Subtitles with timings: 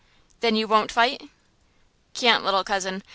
[0.39, 1.29] "Then you won't fight!"
[2.15, 3.03] "Can't, little cousin!